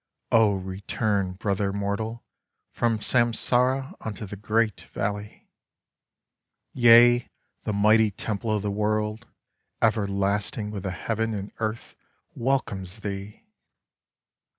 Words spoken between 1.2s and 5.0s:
brother mortal, from Samsara unto the great